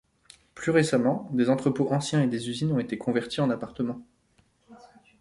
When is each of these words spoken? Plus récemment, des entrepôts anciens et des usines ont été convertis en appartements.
Plus 0.55 0.71
récemment, 0.71 1.29
des 1.31 1.51
entrepôts 1.51 1.91
anciens 1.91 2.23
et 2.23 2.27
des 2.27 2.49
usines 2.49 2.71
ont 2.71 2.79
été 2.79 2.97
convertis 2.97 3.39
en 3.39 3.51
appartements. 3.51 4.01